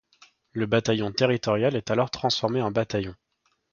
Le 0.53 0.65
bataillon 0.65 1.11
territorial 1.11 1.75
est 1.75 1.91
alors 1.91 2.09
transformé 2.09 2.59
en 2.59 2.71
bataillon. 2.71 3.13